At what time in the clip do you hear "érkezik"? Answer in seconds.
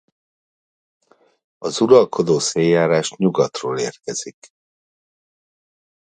3.79-4.49